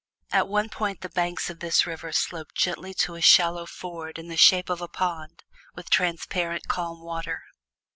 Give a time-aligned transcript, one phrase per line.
[0.31, 4.29] At one point the banks of this river sloped gently to a shallow ford in
[4.29, 5.43] the shape of a pond
[5.75, 7.43] with transparent, calm water.